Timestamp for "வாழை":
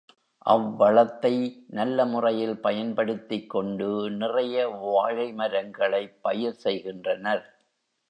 4.81-5.31